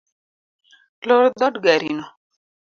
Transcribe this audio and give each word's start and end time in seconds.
Lor 1.07 1.29
dhod 1.37 1.61
garino. 1.69 2.11